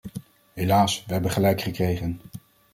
[0.53, 2.21] Helaas, we hebben gelijk gekregen.